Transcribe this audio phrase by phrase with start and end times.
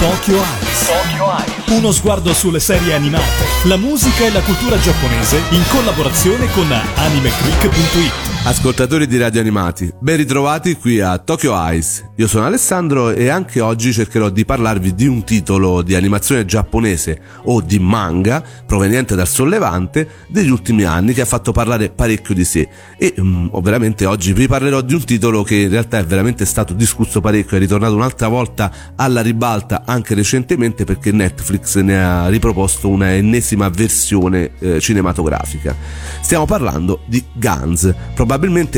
[0.00, 0.86] Tokyo Eyes.
[0.86, 1.78] Tokyo Eyes.
[1.78, 8.35] Uno sguardo sulle serie animate, la musica e la cultura giapponese in collaborazione con animeclick.it.
[8.46, 12.10] Ascoltatori di Radio Animati, ben ritrovati qui a Tokyo Eyes.
[12.14, 17.20] Io sono Alessandro e anche oggi cercherò di parlarvi di un titolo di animazione giapponese
[17.46, 22.44] o di manga proveniente dal sollevante degli ultimi anni che ha fatto parlare parecchio di
[22.44, 26.44] sé e um, veramente oggi vi parlerò di un titolo che in realtà è veramente
[26.44, 32.28] stato discusso parecchio, è ritornato un'altra volta alla ribalta anche recentemente perché Netflix ne ha
[32.28, 35.74] riproposto una ennesima versione eh, cinematografica.
[36.20, 38.34] Stiamo parlando di Guns, probabilmente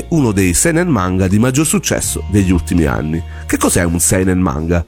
[0.08, 3.22] uno dei seinen manga di maggior successo degli ultimi anni.
[3.46, 4.84] Che cos'è un seinen manga?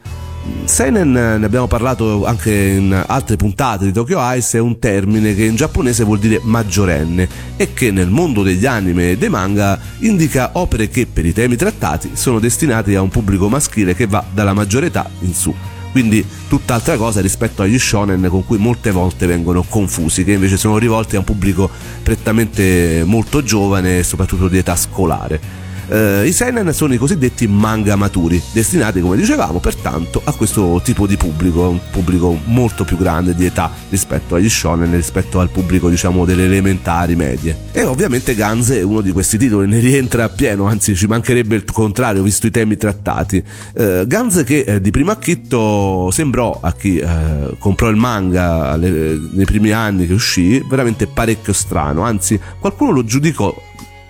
[0.64, 5.44] Seinen, ne abbiamo parlato anche in altre puntate di Tokyo Ice, è un termine che
[5.44, 10.50] in giapponese vuol dire maggiorenne e che nel mondo degli anime e dei manga indica
[10.54, 14.54] opere che per i temi trattati sono destinati a un pubblico maschile che va dalla
[14.54, 15.54] maggiore età in su
[15.90, 20.78] quindi tutt'altra cosa rispetto agli shonen con cui molte volte vengono confusi, che invece sono
[20.78, 21.68] rivolti a un pubblico
[22.02, 25.59] prettamente molto giovane e soprattutto di età scolare.
[25.90, 31.08] Eh, I seinen sono i cosiddetti manga maturi, destinati, come dicevamo, pertanto a questo tipo
[31.08, 35.90] di pubblico, un pubblico molto più grande di età rispetto agli shonen, rispetto al pubblico,
[35.90, 37.56] diciamo, delle elementari medie.
[37.72, 41.56] E ovviamente Guns è uno di questi titoli, ne rientra a pieno, anzi ci mancherebbe
[41.56, 43.42] il contrario, visto i temi trattati.
[43.74, 49.18] Eh, Guns che eh, di primo acchitto sembrò a chi eh, comprò il manga le,
[49.32, 53.52] nei primi anni che uscì veramente parecchio strano, anzi qualcuno lo giudicò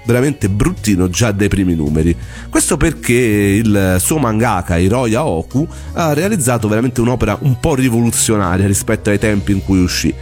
[0.05, 2.17] veramente bruttino già dai primi numeri.
[2.49, 9.11] Questo perché il suo mangaka Hiroya Oku ha realizzato veramente un'opera un po' rivoluzionaria rispetto
[9.11, 10.15] ai tempi in cui uscì.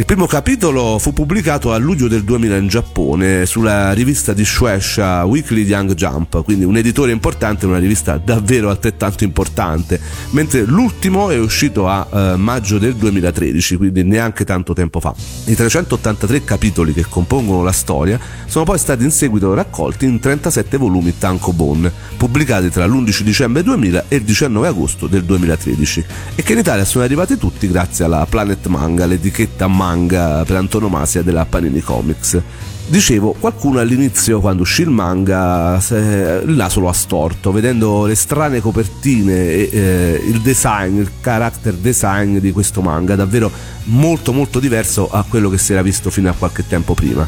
[0.00, 5.26] Il primo capitolo fu pubblicato a luglio del 2000 in Giappone sulla rivista di Shueisha
[5.26, 11.38] Weekly Young Jump, quindi un editore importante, una rivista davvero altrettanto importante, mentre l'ultimo è
[11.38, 15.14] uscito a eh, maggio del 2013, quindi neanche tanto tempo fa.
[15.44, 20.78] I 383 capitoli che compongono la storia sono poi stati in seguito raccolti in 37
[20.78, 26.04] volumi tankobon, pubblicati tra l'11 dicembre 2000 e il 19 agosto del 2013,
[26.36, 30.56] e che in Italia sono arrivati tutti grazie alla Planet Manga, l'etichetta manga manga per
[30.56, 32.40] antonomasia della Panini Comics.
[32.86, 38.60] Dicevo, qualcuno all'inizio, quando uscì il manga, il naso lo ha storto, vedendo le strane
[38.60, 43.50] copertine e eh, il design, il character design di questo manga, davvero
[43.84, 47.26] molto molto diverso a quello che si era visto fino a qualche tempo prima.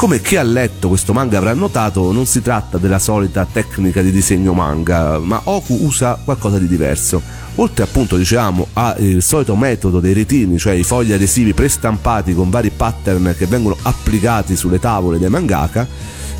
[0.00, 4.10] Come chi ha letto questo manga avrà notato, non si tratta della solita tecnica di
[4.10, 7.20] disegno manga, ma Oku usa qualcosa di diverso.
[7.56, 12.70] Oltre appunto diciamo al solito metodo dei retini, cioè i fogli adesivi prestampati con vari
[12.70, 15.86] pattern che vengono applicati sulle tavole dei mangaka,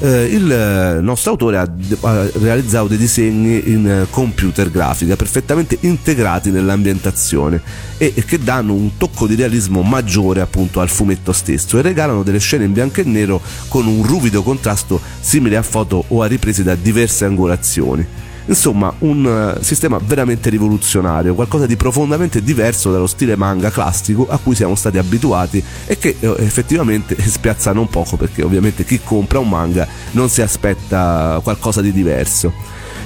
[0.01, 7.61] eh, il nostro autore ha, ha, realizzato dei disegni in computer grafica perfettamente integrati nell'ambientazione
[7.99, 12.23] e, e, che danno un tocco di realismo maggiore appunto al fumetto stesso e regalano
[12.23, 16.27] delle scene in bianco e nero con un ruvido contrasto simile a foto o a
[16.27, 18.20] riprese da diverse angolazioni.
[18.47, 19.25] Insomma, un
[19.59, 24.75] uh, sistema veramente rivoluzionario, qualcosa di profondamente diverso dallo stile manga classico a cui siamo
[24.75, 29.87] stati abituati e che uh, effettivamente spiazza non poco perché ovviamente chi compra un manga
[30.13, 32.53] non si aspetta qualcosa di diverso.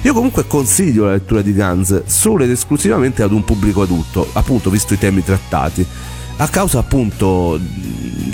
[0.01, 4.69] Io comunque consiglio la lettura di Guns solo ed esclusivamente ad un pubblico adulto, appunto
[4.69, 5.85] visto i temi trattati
[6.37, 7.57] a causa appunto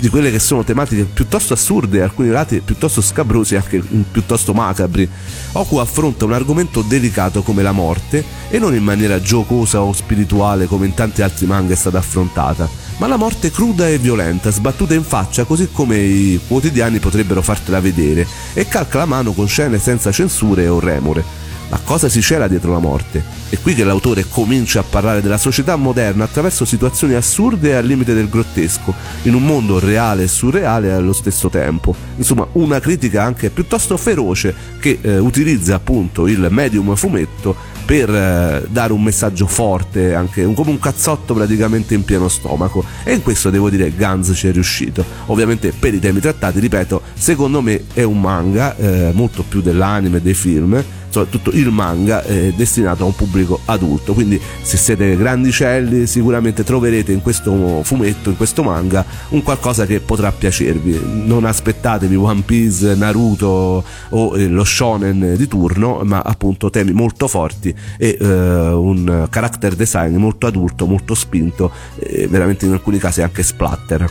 [0.02, 3.78] di quelle che sono tematiche piuttosto assurde, alcuni lati piuttosto scabrosi e anche
[4.10, 5.08] piuttosto macabri.
[5.52, 10.66] Oku affronta un argomento delicato come la morte e non in maniera giocosa o spirituale
[10.66, 14.92] come in tanti altri manga è stata affrontata, ma la morte cruda e violenta, sbattuta
[14.92, 19.78] in faccia così come i quotidiani potrebbero fartela vedere e calca la mano con scene
[19.78, 21.41] senza censure o remore.
[21.72, 23.24] Ma cosa si cela dietro la morte?
[23.48, 27.86] È qui che l'autore comincia a parlare della società moderna attraverso situazioni assurde e al
[27.86, 31.96] limite del grottesco, in un mondo reale e surreale allo stesso tempo.
[32.18, 37.56] Insomma, una critica anche piuttosto feroce che eh, utilizza appunto il medium fumetto
[37.86, 42.84] per eh, dare un messaggio forte, anche un, come un cazzotto praticamente in pieno stomaco.
[43.02, 45.02] E in questo devo dire Guns ci è riuscito.
[45.26, 50.18] Ovviamente per i temi trattati, ripeto, secondo me è un manga eh, molto più dell'anime
[50.18, 54.14] e dei film soprattutto il manga è destinato a un pubblico adulto.
[54.14, 60.00] Quindi se siete grandicelli sicuramente troverete in questo fumetto in questo manga un qualcosa che
[60.00, 61.24] potrà piacervi.
[61.26, 67.28] Non aspettatevi One Piece Naruto o eh, lo shonen di turno ma appunto temi molto
[67.28, 73.22] forti e eh, un character design molto adulto molto spinto e veramente in alcuni casi
[73.22, 74.10] anche splatter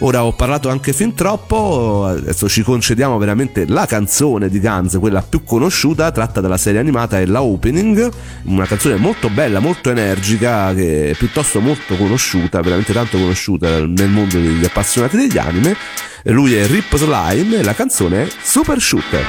[0.00, 5.22] Ora ho parlato anche fin troppo, adesso ci concediamo veramente la canzone di Guns, quella
[5.22, 8.10] più conosciuta, tratta dalla serie animata, è la opening,
[8.44, 14.08] una canzone molto bella, molto energica, che è piuttosto molto conosciuta, veramente tanto conosciuta nel
[14.08, 15.74] mondo degli appassionati degli anime.
[16.24, 19.24] Lui è Rip Slime e la canzone è Super Shooter.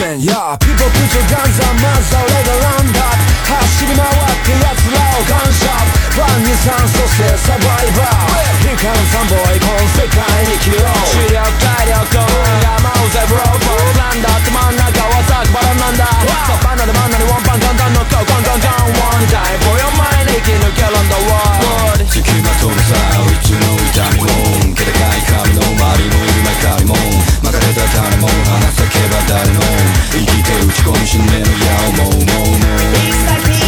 [0.00, 0.24] せん。
[0.24, 0.84] やピボ
[1.28, 5.99] ガンザンマンザ俺がランバッ走り回って奴らを感謝。
[6.20, 12.20] 万二三そしてサバイバー悲観三ボーイこの世界に生きろ視力体力
[12.60, 16.04] 山をゼブローボーランダって真ん中はザクバラなんだ
[16.44, 27.00] サバナで真ん中にワンパンガンガンのココンガンガン One time for your mind 生き抜けるんだわ付きまとうさいつの痛みも気高い髪の周りも今かりも
[27.40, 29.64] 巻かれた種も花咲けば誰の
[30.12, 33.59] 生きて打ち込む信念の矢をもうもうもう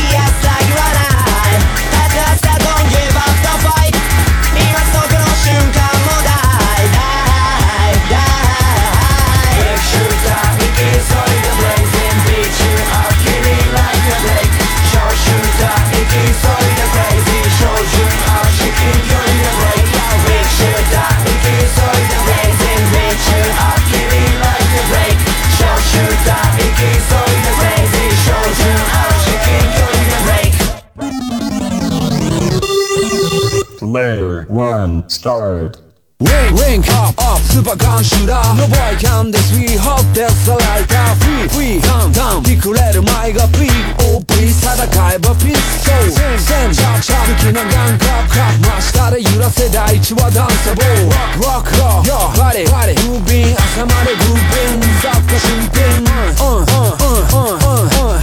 [35.01, 35.81] one, start.
[36.19, 40.57] Wing, wing, up, up, super gun shooter No boy can this, we hope that's a
[40.57, 51.05] lighter Free, free, down, down ひくれる前がピーク Oh please 戦えばピストルセン、セン、チャー、チャー好きなガンクラップ、クラップ真下で揺らせ第一はダンサボー
[51.37, 58.17] Rock, rock, rock, yo, パリ、パリムービン、朝までグービン雑貨新品うん、うん、うん、うん、うん、う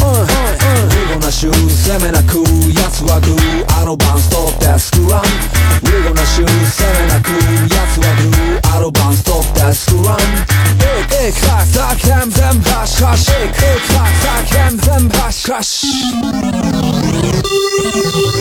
[1.42, 2.38] シュー攻めなく
[2.70, 7.34] 奴はグーアドバンストップデスクランウィゴなシュー攻めなく
[7.66, 13.02] 奴はグーアドバンストップデスクランエクエクサクサクヘン全部ハッシ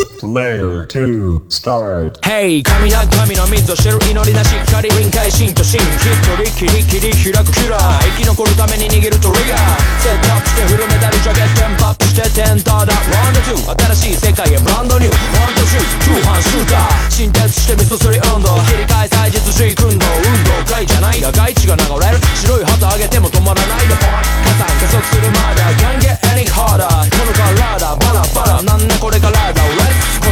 [0.05, 2.15] ュ layer to start.
[2.23, 24.15] Hey 神な神の水を知る祈りなしっかり臨界心と心ひっとりきりきり開くキラー生き残るために握るトリガーセットアップしてフルメタルジャケットンポアップしてテンターだワンダツー新しい世界へブランドニューワントシュートゥーハンシューター新鉄して味噌すり運動切り替え祭日し訓動運動会じゃないが外地が流れる白い旗上げても止まらないでポイ
[24.47, 29.61] 加算加速するまだ Can't get any harder この体バラバラなんだこれからだ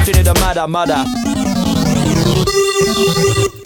[0.09, 1.38] She need a mother, mother.
[2.19, 2.59] まだ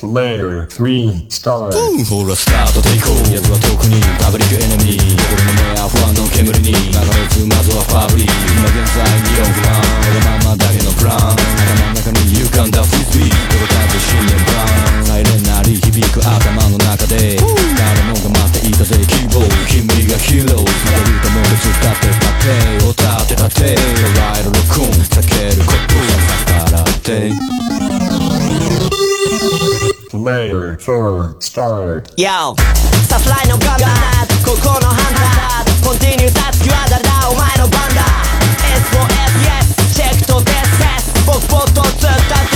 [0.04, 1.72] Player three, start.
[2.06, 11.40] ほらスタートテイクオフ奴は特にパブリックエネミー心の目は不安の煙に流れずまずはファブリー今現在議論不安わがままだけのプラン頭
[11.88, 14.68] の中に歪んだフリスビー届かず信念ブラ
[15.02, 19.42] ンサイレン鳴り響く頭の中で誰もが待っていたぜ希望
[19.72, 26.22] 君がヒーローまた歌も別使ってパテを立て立て捉える録音避けることは
[26.62, 28.43] 逆らって
[30.23, 32.09] Player four, start.
[32.17, 32.55] Yo
[33.09, 35.15] サフライのガンダーここのハン
[35.67, 38.01] ターコンティニューたつきは誰だお前の番だ
[38.65, 42.52] S4S Yes チェックとデスセス僕ポット突っ立て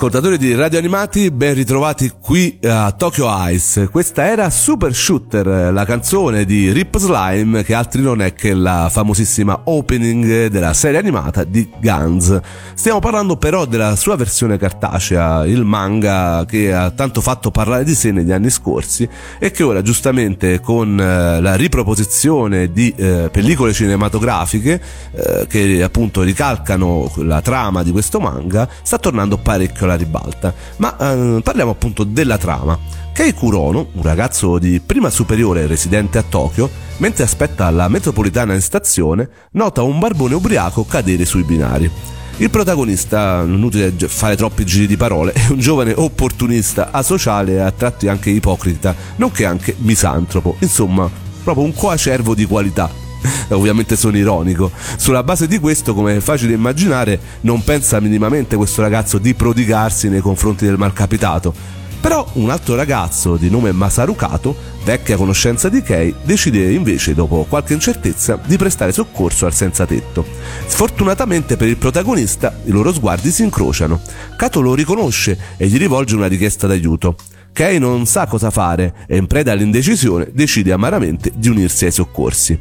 [0.00, 3.88] Ascoltatori di Radio Animati, ben ritrovati qui a Tokyo Ice.
[3.88, 8.88] Questa era Super Shooter, la canzone di Rip Slime, che altri non è che la
[8.90, 12.40] famosissima opening della serie animata di Guns.
[12.72, 17.94] Stiamo parlando però della sua versione cartacea, il manga che ha tanto fatto parlare di
[17.94, 19.06] sé negli anni scorsi
[19.38, 24.80] e che ora giustamente con eh, la riproposizione di eh, pellicole cinematografiche
[25.12, 30.54] eh, che appunto ricalcano la trama di questo manga sta tornando parecchio alla ribalta.
[30.76, 32.78] Ma eh, parliamo appunto della trama.
[33.12, 38.62] Kei Kurono, un ragazzo di prima superiore residente a Tokyo, mentre aspetta la metropolitana in
[38.62, 41.90] stazione, nota un barbone ubriaco cadere sui binari.
[42.36, 47.58] Il protagonista, non inutile fare troppi giri di parole, è un giovane opportunista, asociale e
[47.58, 51.10] a tratti anche ipocrita, nonché anche misantropo, insomma,
[51.42, 52.90] proprio un coacervo di qualità,
[53.50, 54.70] ovviamente sono ironico.
[54.96, 60.08] Sulla base di questo, come è facile immaginare, non pensa minimamente questo ragazzo di prodigarsi
[60.08, 61.78] nei confronti del malcapitato.
[62.00, 67.44] Però un altro ragazzo di nome Masaru Kato, vecchia conoscenza di Kei, decide invece, dopo
[67.46, 70.24] qualche incertezza, di prestare soccorso al senza tetto.
[70.66, 74.00] Sfortunatamente per il protagonista, i loro sguardi si incrociano.
[74.34, 77.16] Kato lo riconosce e gli rivolge una richiesta d'aiuto.
[77.52, 82.58] Kei non sa cosa fare e in preda all'indecisione decide amaramente di unirsi ai soccorsi.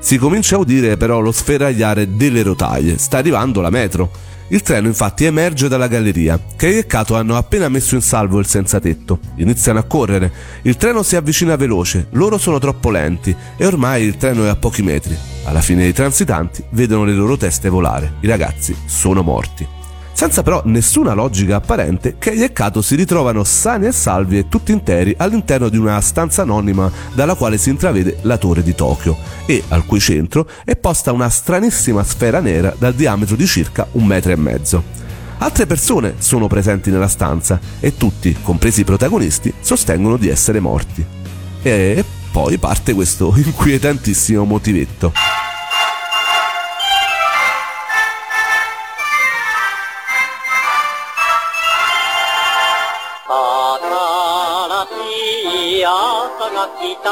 [0.00, 2.98] Si comincia a udire però lo sferragliare delle rotaie.
[2.98, 4.10] Sta arrivando la metro.
[4.50, 6.40] Il treno infatti emerge dalla galleria.
[6.56, 9.18] Kei e Kato hanno appena messo in salvo il senza tetto.
[9.36, 10.32] Iniziano a correre.
[10.62, 14.56] Il treno si avvicina veloce, loro sono troppo lenti e ormai il treno è a
[14.56, 15.16] pochi metri.
[15.44, 18.14] Alla fine i transitanti vedono le loro teste volare.
[18.20, 19.77] I ragazzi sono morti.
[20.18, 24.72] Senza però nessuna logica apparente, Kei e Kato si ritrovano sani e salvi e tutti
[24.72, 29.62] interi all'interno di una stanza anonima dalla quale si intravede la torre di Tokyo e
[29.68, 34.32] al cui centro è posta una stranissima sfera nera dal diametro di circa un metro
[34.32, 34.82] e mezzo.
[35.38, 41.06] Altre persone sono presenti nella stanza e tutti, compresi i protagonisti, sostengono di essere morti.
[41.62, 45.12] E poi parte questo inquietantissimo motivetto.
[56.78, 57.10] 朝が来た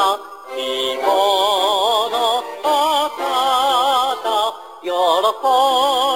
[0.55, 2.15] 希望の
[2.63, 3.19] 朝
[4.83, 4.89] 喜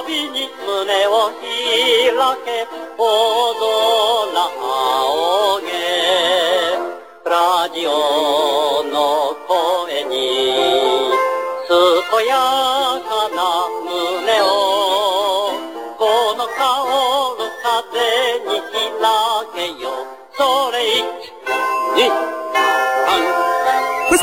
[0.07, 1.43] びに胸を開
[2.45, 2.47] け
[2.97, 3.01] 大
[3.59, 5.69] 空仰げ
[7.29, 7.31] ラ
[7.73, 7.89] ジオ
[8.89, 8.95] の
[9.47, 10.15] 声に
[11.67, 12.31] 健や
[13.03, 13.39] かな
[13.83, 14.45] 胸を
[15.97, 16.01] こ
[16.37, 16.59] の香
[17.37, 17.69] る風
[18.47, 19.03] に開
[19.53, 19.85] けよ。
[20.37, 21.20] それ一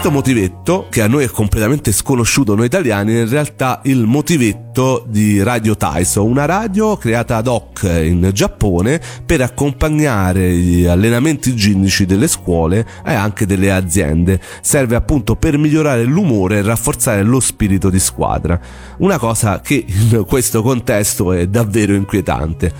[0.08, 5.04] Questo motivetto, che a noi è completamente sconosciuto noi italiani, è in realtà il motivetto
[5.06, 12.06] di Radio Taiso, una radio creata ad hoc in Giappone per accompagnare gli allenamenti ginnici
[12.06, 14.40] delle scuole e anche delle aziende.
[14.62, 18.58] Serve appunto per migliorare l'umore e rafforzare lo spirito di squadra.
[18.98, 22.72] Una cosa che in questo contesto è davvero inquietante.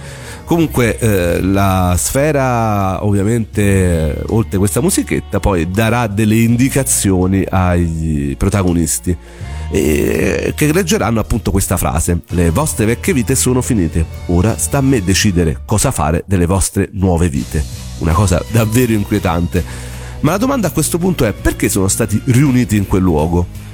[0.49, 9.15] Comunque eh, la sfera ovviamente oltre questa musichetta poi darà delle indicazioni ai protagonisti
[9.71, 12.23] e che leggeranno appunto questa frase.
[12.29, 14.07] Le vostre vecchie vite sono finite.
[14.29, 17.63] Ora sta a me decidere cosa fare delle vostre nuove vite.
[17.99, 19.63] Una cosa davvero inquietante.
[20.21, 23.68] Ma la domanda a questo punto è perché sono stati riuniti in quel luogo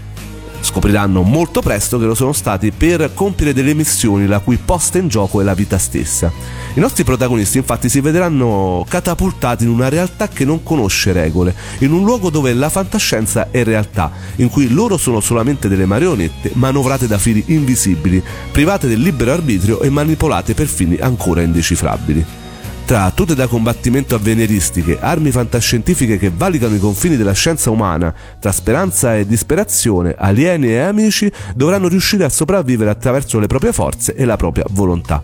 [0.65, 5.09] Scopriranno molto presto che lo sono stati per compiere delle missioni la cui posta in
[5.09, 6.33] gioco è la vita stessa.
[6.73, 11.93] I nostri protagonisti infatti si vedranno catapultati in una realtà che non conosce regole, in
[11.93, 17.07] un luogo dove la fantascienza è realtà, in cui loro sono solamente delle marionette manovrate
[17.07, 22.44] da fili invisibili, private del libero arbitrio e manipolate per fini ancora indecifrabili
[22.85, 28.53] tra tute da combattimento avveniristiche, armi fantascientifiche che valicano i confini della scienza umana, tra
[28.53, 34.27] speranza e disperazione, alieni e amici dovranno riuscire a sopravvivere attraverso le proprie forze e
[34.27, 35.23] la propria volontà.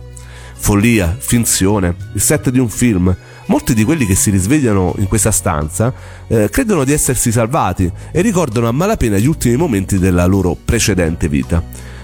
[0.55, 3.15] Follia, finzione, il set di un film.
[3.45, 5.93] Molti di quelli che si risvegliano in questa stanza
[6.27, 11.27] eh, credono di essersi salvati e ricordano a malapena gli ultimi momenti della loro precedente
[11.27, 11.63] vita.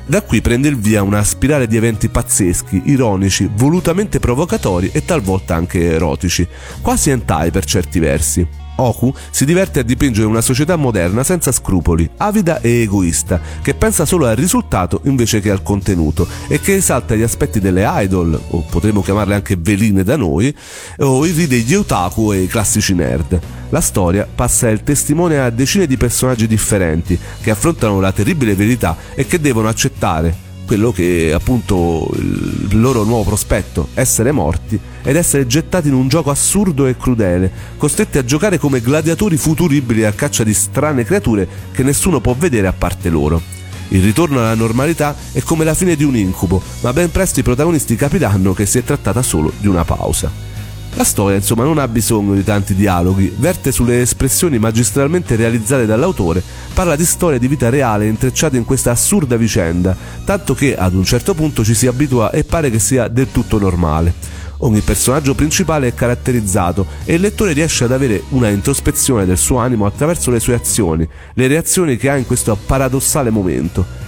[0.10, 5.54] Da qui prende il via una spirale di eventi pazzeschi, ironici, volutamente provocatori e talvolta
[5.54, 6.48] anche erotici,
[6.82, 8.67] quasi hentai per certi versi.
[8.78, 14.06] Oku si diverte a dipingere una società moderna senza scrupoli, avida e egoista, che pensa
[14.06, 18.66] solo al risultato invece che al contenuto e che esalta gli aspetti delle idol, o
[18.70, 20.56] potremmo chiamarle anche veline da noi,
[20.98, 23.40] o i degli otaku e i classici nerd.
[23.70, 28.96] La storia passa il testimone a decine di personaggi differenti che affrontano la terribile verità
[29.14, 35.16] e che devono accettare quello che è appunto il loro nuovo prospetto, essere morti ed
[35.16, 40.12] essere gettati in un gioco assurdo e crudele, costretti a giocare come gladiatori futuribili a
[40.12, 43.42] caccia di strane creature che nessuno può vedere a parte loro.
[43.90, 47.44] Il ritorno alla normalità è come la fine di un incubo, ma ben presto i
[47.44, 50.47] protagonisti capiranno che si è trattata solo di una pausa.
[50.98, 56.42] La storia, insomma, non ha bisogno di tanti dialoghi, verte sulle espressioni magistralmente realizzate dall'autore,
[56.74, 61.04] parla di storie di vita reale intrecciate in questa assurda vicenda, tanto che ad un
[61.04, 64.12] certo punto ci si abitua e pare che sia del tutto normale.
[64.62, 69.60] Ogni personaggio principale è caratterizzato e il lettore riesce ad avere una introspezione del suo
[69.60, 74.07] animo attraverso le sue azioni, le reazioni che ha in questo paradossale momento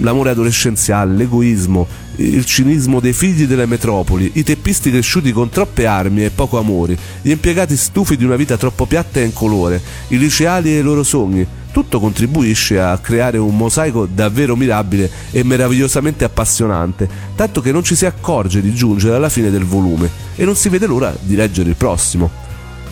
[0.00, 6.24] l'amore adolescenziale, l'egoismo, il cinismo dei figli delle metropoli, i teppisti cresciuti con troppe armi
[6.24, 10.74] e poco amore, gli impiegati stufi di una vita troppo piatta e incolore, i liceali
[10.74, 11.46] e i loro sogni.
[11.72, 17.94] Tutto contribuisce a creare un mosaico davvero mirabile e meravigliosamente appassionante, tanto che non ci
[17.94, 21.68] si accorge di giungere alla fine del volume e non si vede l'ora di leggere
[21.68, 22.49] il prossimo.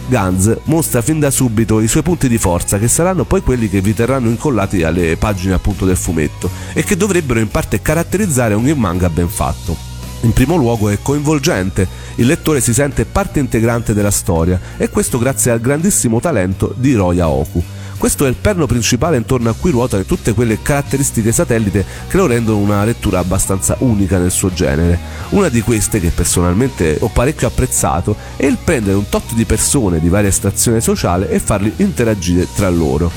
[0.08, 3.82] Guns mostra fin da subito i suoi punti di forza che saranno poi quelli che
[3.82, 8.74] vi terranno incollati alle pagine appunto del fumetto e che dovrebbero in parte caratterizzare ogni
[8.74, 9.76] manga ben fatto.
[10.22, 11.86] In primo luogo è coinvolgente,
[12.16, 16.94] il lettore si sente parte integrante della storia e questo grazie al grandissimo talento di
[16.94, 17.62] Roya Oku.
[17.98, 22.26] Questo è il perno principale intorno a cui ruotano tutte quelle caratteristiche satellite che lo
[22.26, 24.96] rendono una lettura abbastanza unica nel suo genere.
[25.30, 29.98] Una di queste, che personalmente ho parecchio apprezzato, è il prendere un tot di persone
[29.98, 33.10] di varia estrazione sociale e farli interagire tra loro.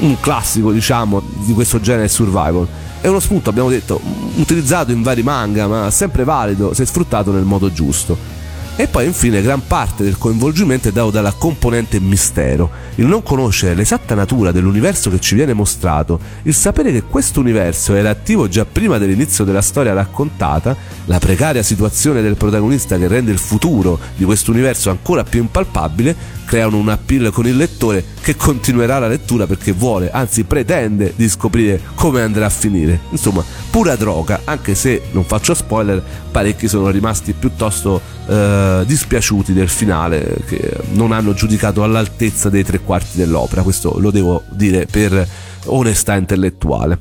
[0.00, 2.68] Un classico, diciamo, di questo genere survival.
[3.00, 3.98] È uno spunto, abbiamo detto,
[4.34, 8.41] utilizzato in vari manga, ma sempre valido se sfruttato nel modo giusto.
[8.74, 13.74] E poi infine gran parte del coinvolgimento è dato dalla componente mistero, il non conoscere
[13.74, 18.64] l'esatta natura dell'universo che ci viene mostrato, il sapere che questo universo era attivo già
[18.64, 20.74] prima dell'inizio della storia raccontata,
[21.04, 26.16] la precaria situazione del protagonista che rende il futuro di questo universo ancora più impalpabile,
[26.46, 31.28] creano un appeal con il lettore che continuerà la lettura perché vuole, anzi pretende di
[31.28, 33.00] scoprire come andrà a finire.
[33.10, 39.68] Insomma, pura droga, anche se non faccio spoiler, parecchi sono rimasti piuttosto eh, dispiaciuti del
[39.68, 45.28] finale, che non hanno giudicato all'altezza dei tre quarti dell'opera, questo lo devo dire per
[45.66, 46.98] onestà intellettuale.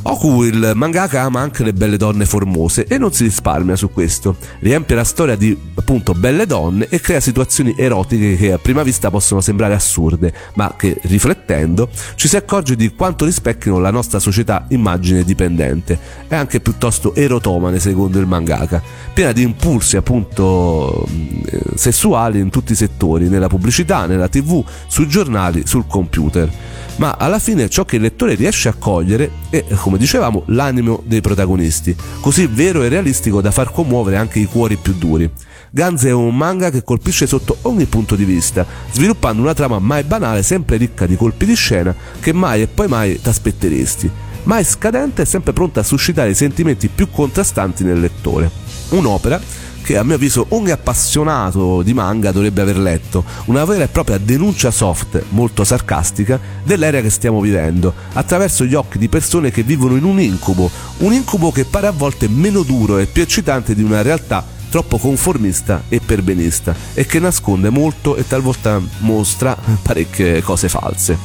[0.00, 4.36] Oku il mangaka ama anche le belle donne formose e non si risparmia su questo.
[4.60, 9.10] Riempie la storia di appunto belle donne e crea situazioni erotiche che a prima vista
[9.10, 14.66] possono sembrare assurde, ma che riflettendo ci si accorge di quanto rispecchino la nostra società
[14.68, 15.98] immagine dipendente.
[16.28, 18.80] È anche piuttosto erotomane secondo il mangaka,
[19.12, 21.06] piena di impulsi appunto
[21.46, 26.50] eh, sessuali in tutti i settori, nella pubblicità, nella tv, sui giornali, sul computer
[26.98, 31.20] ma alla fine ciò che il lettore riesce a cogliere è, come dicevamo, l'animo dei
[31.20, 35.30] protagonisti, così vero e realistico da far commuovere anche i cuori più duri.
[35.70, 40.02] Guns è un manga che colpisce sotto ogni punto di vista, sviluppando una trama mai
[40.02, 44.10] banale, sempre ricca di colpi di scena che mai e poi mai t'aspetteresti,
[44.44, 48.50] mai scadente e sempre pronta a suscitare i sentimenti più contrastanti nel lettore.
[48.90, 49.40] Un'opera
[49.88, 54.18] che a mio avviso ogni appassionato di manga dovrebbe aver letto, una vera e propria
[54.18, 59.96] denuncia soft, molto sarcastica, dell'era che stiamo vivendo, attraverso gli occhi di persone che vivono
[59.96, 63.82] in un incubo, un incubo che pare a volte meno duro e più eccitante di
[63.82, 70.68] una realtà troppo conformista e perbenista e che nasconde molto e talvolta mostra parecchie cose
[70.68, 71.16] false.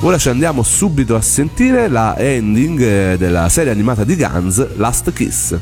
[0.00, 5.12] Ora ci andiamo subito a sentire la ending eh, della serie animata di Guns, Last
[5.12, 5.58] Kiss.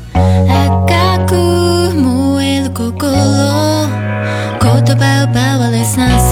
[2.69, 3.07] 心。
[4.59, 6.26] 言葉を奪われさ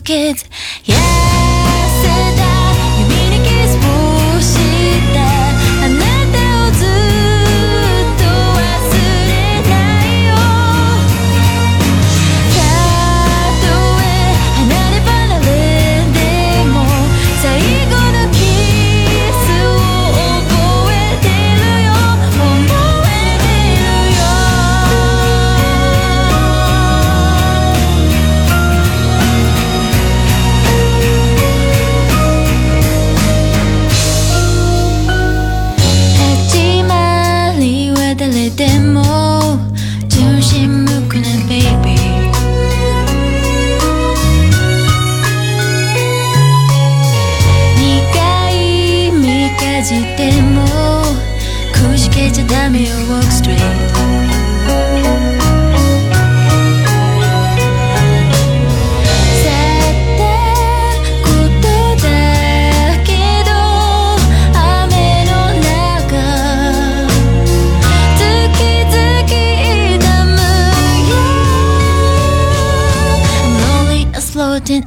[0.00, 0.44] kids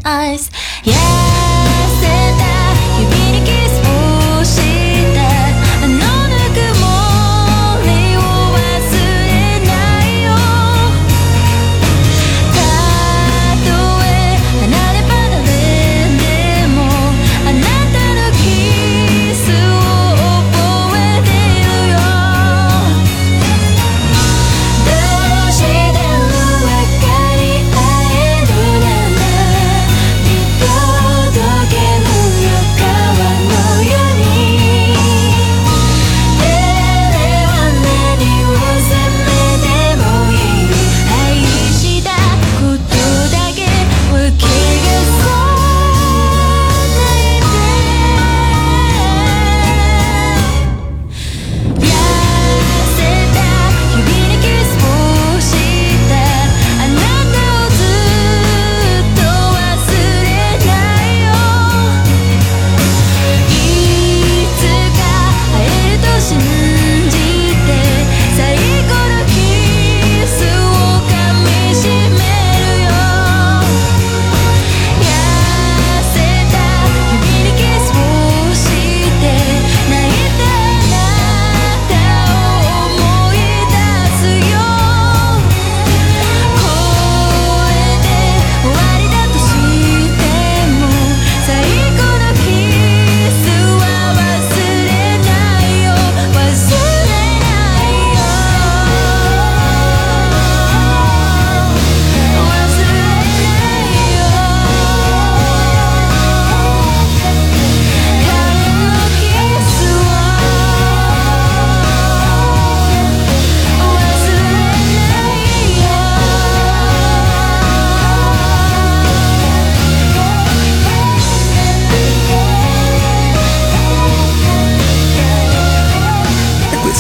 [0.06, 0.50] eyes.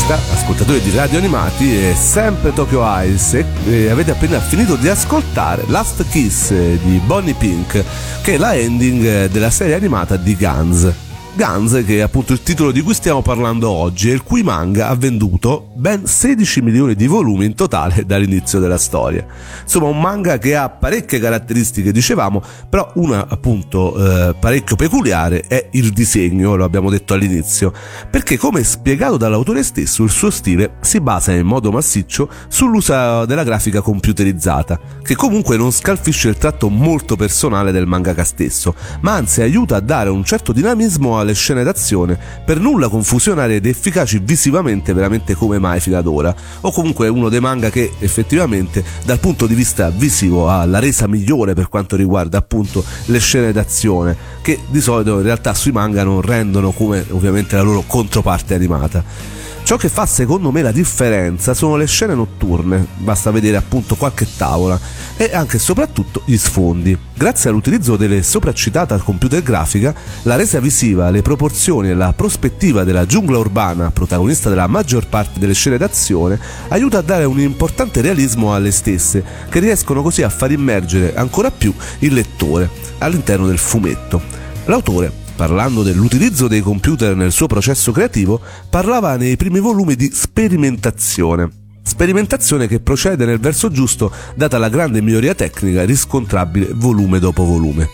[0.08, 4.88] Questa, ascoltatori di radio animati, è sempre Tokyo Ice e, e avete appena finito di
[4.88, 7.84] ascoltare Last Kiss eh, di Bonnie Pink,
[8.22, 11.07] che è la ending eh, della serie animata di Guns.
[11.38, 14.88] Guns, che è appunto il titolo di cui stiamo parlando oggi, e il cui manga
[14.88, 19.24] ha venduto ben 16 milioni di volumi in totale dall'inizio della storia.
[19.62, 23.96] Insomma, un manga che ha parecchie caratteristiche, dicevamo, però una appunto
[24.30, 27.72] eh, parecchio peculiare è il disegno, lo abbiamo detto all'inizio,
[28.10, 33.44] perché come spiegato dall'autore stesso, il suo stile si basa in modo massiccio sull'uso della
[33.44, 39.44] grafica computerizzata, che comunque non scalfisce il tratto molto personale del mangaka stesso, ma anzi
[39.44, 44.94] aiuta a dare un certo dinamismo alle scene d'azione, per nulla confusionarie ed efficaci visivamente
[44.94, 49.46] veramente come mai fino ad ora, o comunque uno dei manga che effettivamente dal punto
[49.46, 54.60] di vista visivo ha la resa migliore per quanto riguarda appunto le scene d'azione, che
[54.68, 59.37] di solito in realtà sui manga non rendono come ovviamente la loro controparte animata.
[59.68, 64.26] Ciò che fa secondo me la differenza sono le scene notturne, basta vedere appunto qualche
[64.38, 64.80] tavola,
[65.18, 66.98] e anche e soprattutto gli sfondi.
[67.14, 73.06] Grazie all'utilizzo delle sopraccitata computer grafica, la resa visiva, le proporzioni e la prospettiva della
[73.06, 78.54] giungla urbana, protagonista della maggior parte delle scene d'azione, aiuta a dare un importante realismo
[78.54, 84.22] alle stesse, che riescono così a far immergere ancora più il lettore all'interno del fumetto.
[84.64, 91.50] L'autore parlando dell'utilizzo dei computer nel suo processo creativo, parlava nei primi volumi di sperimentazione.
[91.84, 97.88] Sperimentazione che procede nel verso giusto data la grande miglioria tecnica riscontrabile volume dopo volume.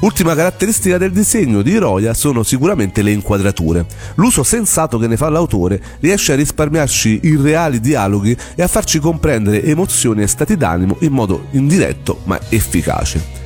[0.00, 3.86] Ultima caratteristica del disegno di Hiroya sono sicuramente le inquadrature.
[4.16, 9.64] L'uso sensato che ne fa l'autore riesce a risparmiarci irreali dialoghi e a farci comprendere
[9.64, 13.39] emozioni e stati d'animo in modo indiretto ma efficace.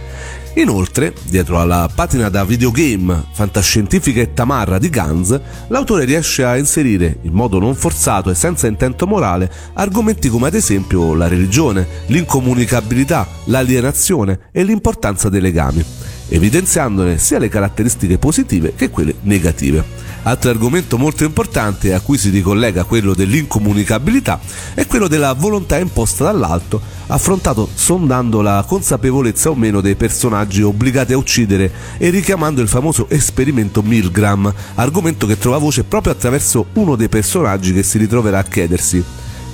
[0.57, 7.19] Inoltre, dietro alla patina da videogame fantascientifica e tamarra di Guns, l'autore riesce a inserire,
[7.23, 13.27] in modo non forzato e senza intento morale, argomenti come ad esempio la religione, l'incomunicabilità,
[13.47, 15.85] l'alienazione e l'importanza dei legami.
[16.35, 20.03] Evidenziandone sia le caratteristiche positive che quelle negative.
[20.23, 24.41] Altro argomento molto importante a cui si ricollega quello dell'incomunicabilità
[24.73, 31.13] è quello della volontà imposta dall'alto, affrontato sondando la consapevolezza o meno dei personaggi obbligati
[31.13, 36.97] a uccidere e richiamando il famoso esperimento Milgram, argomento che trova voce proprio attraverso uno
[36.97, 39.05] dei personaggi che si ritroverà a chiedersi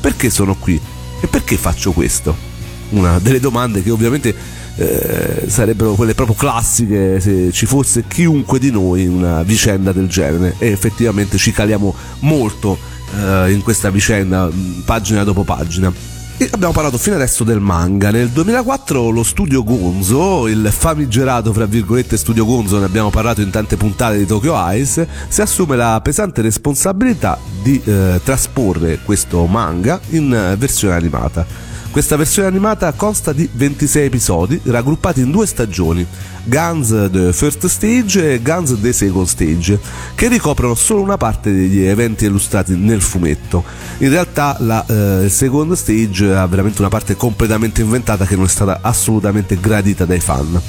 [0.01, 0.81] perché sono qui
[1.21, 2.49] e perché faccio questo?
[2.91, 4.35] Una delle domande che ovviamente
[4.81, 10.09] eh, sarebbero quelle proprio classiche se ci fosse chiunque di noi in una vicenda del
[10.09, 12.79] genere e effettivamente ci caliamo molto
[13.15, 14.49] eh, in questa vicenda
[14.87, 15.93] pagina dopo pagina.
[16.39, 18.11] E abbiamo parlato fino adesso del manga.
[18.11, 23.51] Nel 2004 lo studio Gonzo, il famigerato fra virgolette studio Gonzo, ne abbiamo parlato in
[23.51, 30.01] tante puntate di Tokyo Ice, si assume la pesante responsabilità di eh, trasporre questo manga
[30.13, 31.70] in eh, versione animata.
[31.91, 36.07] Questa versione animata consta di 26 episodi raggruppati in due stagioni,
[36.45, 39.81] Guns The First Stage e Guns The Second Stage,
[40.15, 43.65] che ricoprono solo una parte degli eventi illustrati nel fumetto.
[43.99, 48.49] In realtà la eh, Second Stage ha veramente una parte completamente inventata che non è
[48.49, 50.61] stata assolutamente gradita dai fan.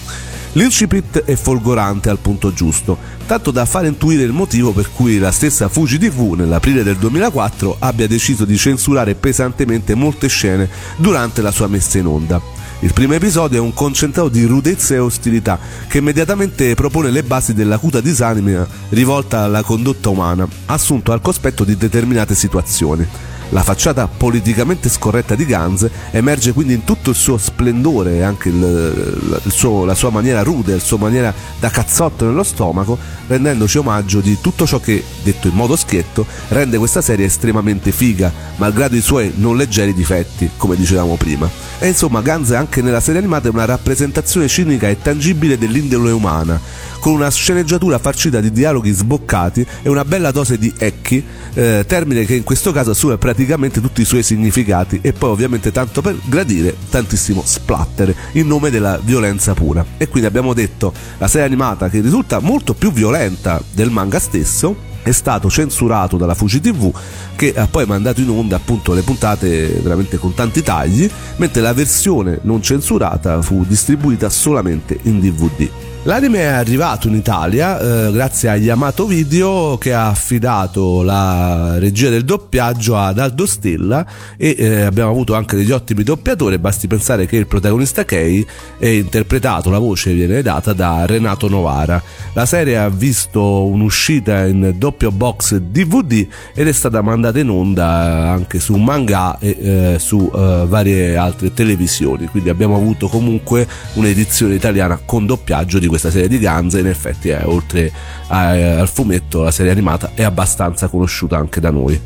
[0.53, 5.31] L'incipit è folgorante al punto giusto, tanto da far intuire il motivo per cui la
[5.31, 11.51] stessa Fuji TV nell'aprile del 2004 abbia deciso di censurare pesantemente molte scene durante la
[11.51, 12.41] sua messa in onda.
[12.81, 17.53] Il primo episodio è un concentrato di rudezza e ostilità che immediatamente propone le basi
[17.53, 23.07] dell'acuta disanima rivolta alla condotta umana, assunto al cospetto di determinate situazioni.
[23.53, 28.47] La facciata politicamente scorretta di Guns emerge quindi in tutto il suo splendore e anche
[28.47, 33.77] il, il suo, la sua maniera rude, la sua maniera da cazzotto nello stomaco, rendendoci
[33.77, 38.95] omaggio di tutto ciò che, detto in modo schietto, rende questa serie estremamente figa, malgrado
[38.95, 41.49] i suoi non leggeri difetti, come dicevamo prima.
[41.79, 46.57] E insomma, Guns anche nella serie animata è una rappresentazione cinica e tangibile dell'indole umana,
[47.01, 51.21] con una sceneggiatura farcita di dialoghi sboccati e una bella dose di ecchi,
[51.53, 53.39] eh, termine che in questo caso assume praticamente
[53.81, 58.99] tutti i suoi significati e poi ovviamente tanto per gradire tantissimo splatter in nome della
[59.01, 59.85] violenza pura.
[59.97, 64.89] E quindi abbiamo detto la serie animata che risulta molto più violenta del manga stesso
[65.03, 66.93] è stato censurato dalla Fuji TV
[67.35, 71.73] che ha poi mandato in onda appunto le puntate veramente con tanti tagli mentre la
[71.73, 75.90] versione non censurata fu distribuita solamente in DVD.
[76.03, 82.09] L'anime è arrivato in Italia eh, grazie a Yamato Video che ha affidato la regia
[82.09, 84.03] del doppiaggio ad Aldo Stella
[84.35, 88.43] e eh, abbiamo avuto anche degli ottimi doppiatori, basti pensare che il protagonista Kei
[88.79, 92.01] è interpretato, la voce viene data da Renato Novara.
[92.33, 98.31] La serie ha visto un'uscita in doppio box DVD ed è stata mandata in onda
[98.31, 104.55] anche su manga e eh, su eh, varie altre televisioni, quindi abbiamo avuto comunque un'edizione
[104.55, 107.91] italiana con doppiaggio di questa serie di Guns in effetti è, oltre
[108.27, 111.99] a, al fumetto la serie animata è abbastanza conosciuta anche da noi.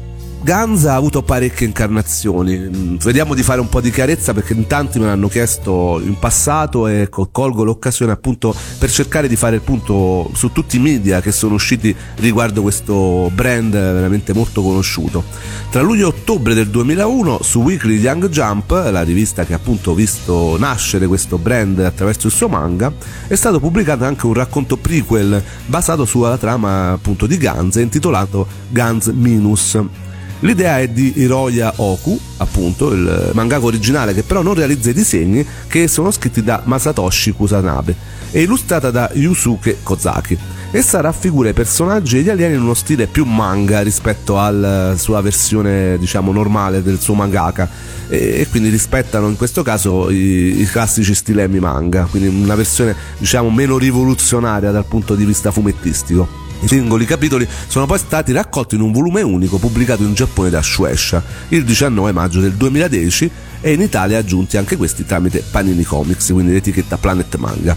[0.46, 2.56] Guns ha avuto parecchie incarnazioni.
[2.56, 6.20] Mm, Vediamo di fare un po' di chiarezza perché in tanti me l'hanno chiesto in
[6.20, 10.80] passato e co- colgo l'occasione appunto per cercare di fare il punto su tutti i
[10.80, 15.24] media che sono usciti riguardo questo brand veramente molto conosciuto.
[15.72, 19.96] Tra luglio e ottobre del 2001 su Weekly Young Jump, la rivista che appunto ha
[19.96, 22.94] visto nascere questo brand attraverso il suo manga,
[23.26, 29.08] è stato pubblicato anche un racconto prequel basato sulla trama appunto di Guns intitolato Guns
[29.08, 29.80] Minus.
[30.40, 35.46] L'idea è di Hiroya Oku, appunto, il mangaka originale che però non realizza i disegni
[35.68, 37.96] che sono scritti da Masatoshi Kusanabe
[38.32, 40.38] e illustrata da Yusuke Kozaki.
[40.72, 45.22] Essa raffigura i personaggi e gli alieni in uno stile più manga rispetto alla sua
[45.22, 47.70] versione, diciamo, normale del suo mangaka
[48.10, 52.94] e, e quindi rispettano in questo caso i, i classici stilemi manga, quindi una versione,
[53.18, 56.44] diciamo, meno rivoluzionaria dal punto di vista fumettistico.
[56.62, 60.62] I singoli capitoli sono poi stati raccolti in un volume unico pubblicato in Giappone da
[60.62, 66.32] Shueisha il 19 maggio del 2010 e in Italia aggiunti anche questi tramite Panini Comics,
[66.32, 67.76] quindi l'etichetta Planet Manga.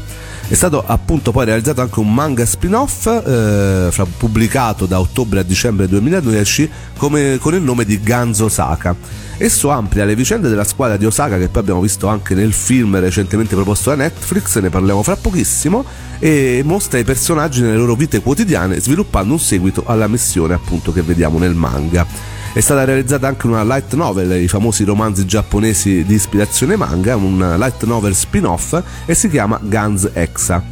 [0.49, 5.87] È stato appunto poi realizzato anche un manga spin-off eh, pubblicato da ottobre a dicembre
[5.89, 8.97] 2010 come- con il nome di Ganzo Osaka.
[9.37, 12.99] Esso amplia le vicende della squadra di Osaka che poi abbiamo visto anche nel film
[12.99, 15.85] recentemente proposto da Netflix, ne parliamo fra pochissimo,
[16.19, 21.03] e mostra i personaggi nelle loro vite quotidiane sviluppando un seguito alla missione appunto che
[21.03, 22.07] vediamo nel manga.
[22.53, 27.57] È stata realizzata anche una light novel, i famosi romanzi giapponesi di ispirazione manga, un
[27.57, 30.63] light novel spin-off e si chiama Guns Exa.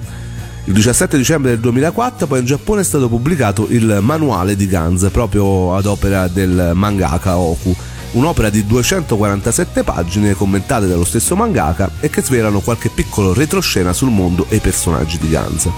[0.64, 5.06] Il 17 dicembre del 2004 poi in Giappone è stato pubblicato il manuale di Guns
[5.12, 7.76] proprio ad opera del mangaka Oku.
[8.12, 14.10] un'opera di 247 pagine commentate dallo stesso mangaka e che svelano qualche piccolo retroscena sul
[14.10, 15.68] mondo e i personaggi di Guns.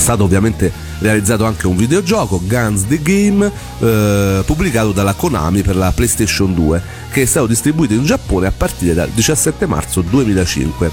[0.00, 5.92] Stato ovviamente realizzato anche un videogioco, Guns the Game, eh, pubblicato dalla Konami per la
[5.94, 10.90] PlayStation 2, che è stato distribuito in Giappone a partire dal 17 marzo 2005.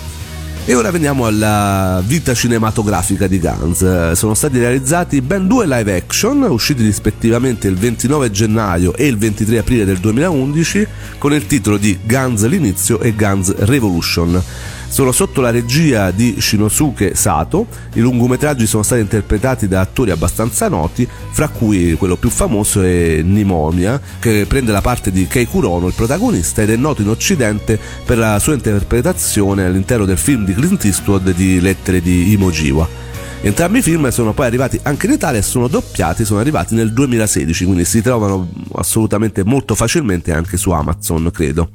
[0.66, 3.82] E ora veniamo alla vita cinematografica di Guns.
[3.82, 9.18] Eh, Sono stati realizzati ben due live action, usciti rispettivamente il 29 gennaio e il
[9.18, 10.86] 23 aprile del 2011,
[11.18, 14.44] con il titolo di Guns l'inizio e Guns Revolution.
[14.90, 20.70] Sono sotto la regia di Shinosuke Sato, i lungometraggi sono stati interpretati da attori abbastanza
[20.70, 25.88] noti, fra cui quello più famoso è Nimonia, che prende la parte di Kei Kurono,
[25.88, 30.54] il protagonista, ed è noto in occidente per la sua interpretazione all'interno del film di
[30.54, 33.07] Clint Eastwood di Lettere di Imojiwa.
[33.42, 36.92] Entrambi i film sono poi arrivati anche in Italia e sono doppiati, sono arrivati nel
[36.92, 41.70] 2016, quindi si trovano assolutamente molto facilmente anche su Amazon, credo.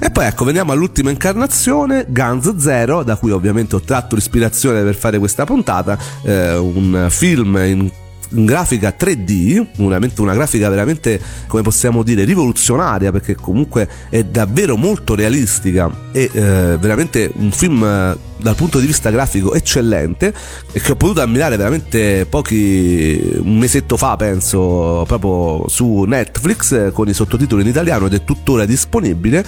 [0.00, 4.94] E poi ecco, veniamo all'ultima incarnazione, Guns Zero, da cui ovviamente ho tratto l'ispirazione per
[4.94, 7.90] fare questa puntata, eh, un film in
[8.28, 15.14] grafica 3D, veramente una grafica veramente, come possiamo dire, rivoluzionaria, perché comunque è davvero molto
[15.14, 20.32] realistica e eh, veramente un film eh, dal punto di vista grafico eccellente
[20.70, 26.90] e che ho potuto ammirare veramente pochi un mesetto fa penso proprio su Netflix eh,
[26.92, 29.44] con i sottotitoli in italiano ed è tuttora disponibile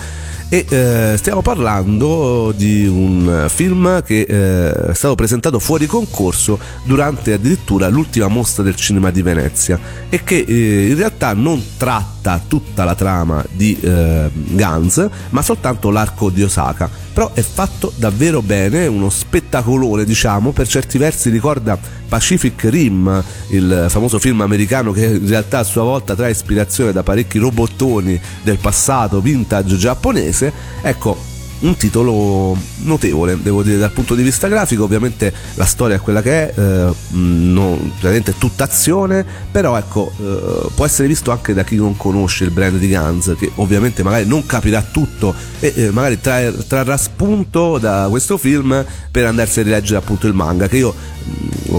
[0.49, 7.33] e eh, stiamo parlando di un film che eh, è stato presentato fuori concorso durante
[7.33, 12.85] addirittura l'ultima mostra del cinema di Venezia e che eh, in realtà non tratta tutta
[12.85, 16.91] la trama di eh, Guns ma soltanto l'arco di Osaka.
[17.13, 23.87] Però è fatto davvero bene uno spettacolone diciamo per certi versi ricorda Pacific Rim il
[23.89, 28.59] famoso film americano che in realtà a sua volta trae ispirazione da parecchi robottoni del
[28.59, 30.53] passato vintage giapponese.
[30.83, 34.85] Ecco un titolo notevole, devo dire, dal punto di vista grafico.
[34.85, 40.69] Ovviamente la storia è quella che è, eh, non, veramente tutta azione, però ecco, eh,
[40.75, 44.27] può essere visto anche da chi non conosce il brand di Guns, che ovviamente magari
[44.27, 49.63] non capirà tutto e eh, magari tra- trarrà spunto da questo film per andarsi a
[49.63, 50.95] rileggere appunto il manga, che io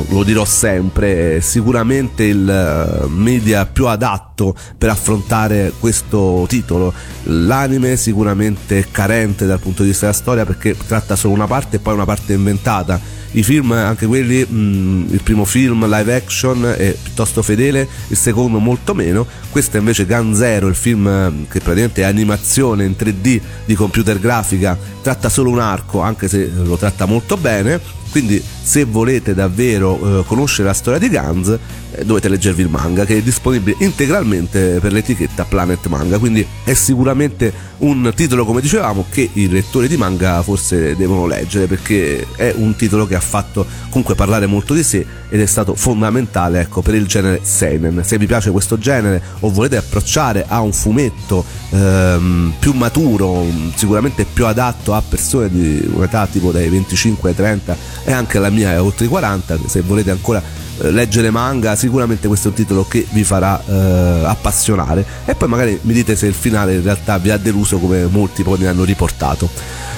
[0.10, 6.94] lo dirò sempre, sicuramente il eh, media più adatto per affrontare questo titolo.
[7.24, 11.78] L'anime sicuramente è carente dal punto di vista della storia perché tratta solo una parte
[11.78, 13.00] e poi una parte inventata.
[13.32, 18.60] I film, anche quelli, mh, il primo film live action è piuttosto fedele, il secondo
[18.60, 19.28] molto meno.
[19.50, 23.76] Questo è invece Gun Zero, il film eh, che praticamente è animazione in 3D di
[23.76, 27.80] computer grafica, tratta solo un arco, anche se lo tratta molto bene.
[28.12, 31.58] Quindi se volete davvero eh, conoscere la storia di Guns
[31.92, 36.74] eh, dovete leggervi il manga che è disponibile integralmente per l'etichetta Planet Manga, quindi è
[36.74, 42.54] sicuramente un titolo come dicevamo che i lettori di manga forse devono leggere perché è
[42.58, 46.82] un titolo che ha fatto comunque parlare molto di sé ed è stato fondamentale ecco,
[46.82, 48.02] per il genere seinen.
[48.04, 54.26] Se vi piace questo genere o volete approcciare a un fumetto ehm, più maturo, sicuramente
[54.26, 58.57] più adatto a persone di un'età tipo dai 25 ai 30 e anche la mia
[58.62, 60.42] è oltre i 40, se volete ancora
[60.80, 65.06] eh, leggere manga sicuramente questo è un titolo che vi farà eh, appassionare.
[65.26, 68.44] E poi magari mi dite se il finale in realtà vi ha deluso come molti
[68.44, 69.50] poi mi hanno riportato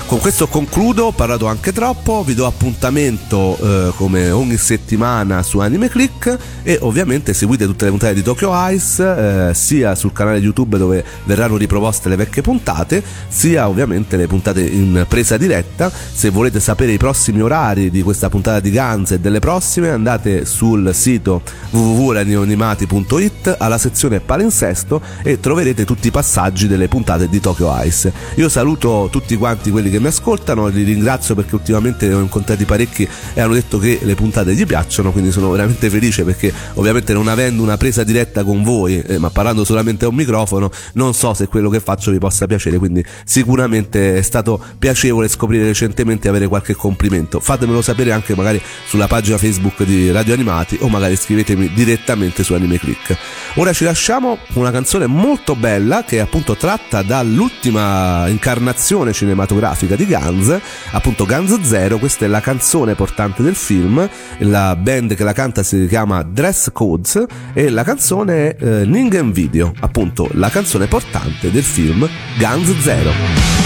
[0.10, 5.60] con questo concludo, ho parlato anche troppo, vi do appuntamento eh, come ogni settimana su
[5.60, 10.40] Anime Click e ovviamente seguite tutte le puntate di Tokyo Ice eh, sia sul canale
[10.40, 15.92] YouTube dove verranno riproposte le vecchie puntate, sia ovviamente le puntate in presa diretta.
[15.92, 20.44] Se volete sapere i prossimi orari di questa puntata di Guns e delle prossime andate
[20.44, 27.72] sul sito www.radioanimati.it alla sezione palinsesto e troverete tutti i passaggi delle puntate di Tokyo
[27.84, 28.12] Ice.
[28.38, 32.66] Io saluto tutti quanti quelli che mi ascoltano, li ringrazio perché ultimamente ne ho incontrati
[32.66, 37.14] parecchi e hanno detto che le puntate gli piacciono, quindi sono veramente felice perché ovviamente
[37.14, 41.14] non avendo una presa diretta con voi, eh, ma parlando solamente a un microfono, non
[41.14, 46.28] so se quello che faccio vi possa piacere, quindi sicuramente è stato piacevole scoprire recentemente
[46.28, 47.40] e avere qualche complimento.
[47.40, 52.54] Fatemelo sapere anche magari sulla pagina Facebook di Radio Animati o magari scrivetemi direttamente su
[52.54, 53.18] Anime Click.
[53.56, 60.06] Ora ci lasciamo una canzone molto bella che è appunto tratta dall'ultima incarnazione cinematografica di
[60.06, 60.60] Guns,
[60.92, 64.08] appunto Guns Zero, questa è la canzone portante del film,
[64.40, 69.32] la band che la canta si chiama Dress Codes e la canzone è eh, Ningen
[69.32, 72.08] Video, appunto la canzone portante del film
[72.38, 73.59] Guns Zero.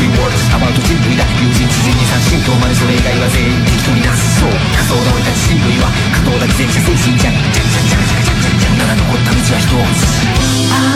[0.00, 0.30] 水ボー。
[0.32, 10.89] ルアバウト人類だ友人知人に三振今までそれ以外は全員適当になすそう仮想な俺たち人類は加藤だけ全社精神じゃんじゃんじゃんじゃんじゃんじゃんじゃんなら残った道は人を